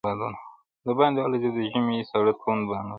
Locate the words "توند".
2.41-2.61